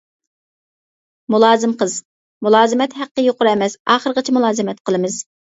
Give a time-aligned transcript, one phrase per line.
[1.33, 5.23] مۇلازىم قىز:-مۇلازىمەت ھەققى يۇقىرى ئەمەس، ئاخىرغىچە مۇلازىمەت قىلىمىز.